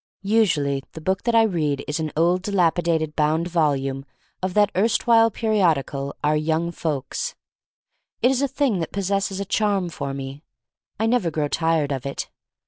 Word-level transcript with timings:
Usually 0.23 0.81
the 0.93 0.99
book 0.99 1.21
that 1.25 1.35
I 1.35 1.43
read 1.43 1.83
is 1.87 1.99
an 1.99 2.11
old 2.17 2.41
dilapidated 2.41 3.15
bound 3.15 3.47
volume 3.47 4.03
of 4.41 4.55
that 4.55 4.71
erstwhile 4.75 5.29
peri 5.29 5.57
odical, 5.57 6.13
"Our 6.23 6.35
Young 6.35 6.71
Folks/* 6.71 7.35
It 8.23 8.31
is 8.31 8.41
a 8.41 8.47
thing 8.47 8.79
that 8.79 8.91
possesses 8.93 9.39
a 9.39 9.45
charm 9.45 9.89
for 9.89 10.11
me. 10.11 10.41
I 10.99 11.05
never 11.05 11.29
grow 11.29 11.47
tired 11.47 11.91
of 11.91 12.07
it. 12.07 12.31